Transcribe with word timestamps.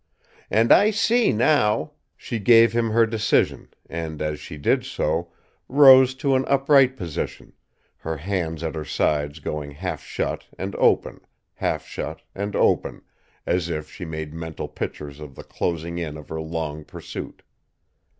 "And 0.49 0.71
I 0.71 0.89
see 0.89 1.31
now!" 1.31 1.91
she 2.17 2.39
gave 2.39 2.73
him 2.73 2.89
her 2.89 3.05
decision, 3.05 3.69
and, 3.87 4.19
as 4.19 4.39
she 4.39 4.57
did 4.57 4.83
so, 4.83 5.31
rose 5.69 6.15
to 6.15 6.33
an 6.33 6.43
upright 6.47 6.97
position, 6.97 7.53
her 7.97 8.17
hands 8.17 8.63
at 8.63 8.73
her 8.73 8.83
sides 8.83 9.37
going 9.37 9.69
half 9.73 10.01
shut 10.03 10.45
and 10.57 10.73
open, 10.77 11.21
half 11.53 11.85
shut 11.85 12.23
and 12.33 12.55
open, 12.55 13.03
as 13.45 13.69
if 13.69 13.91
she 13.91 14.03
made 14.03 14.33
mental 14.33 14.67
pictures 14.67 15.19
of 15.19 15.35
the 15.35 15.43
closing 15.43 15.99
in 15.99 16.17
of 16.17 16.29
her 16.29 16.41
long 16.41 16.83
pursuit. 16.83 17.43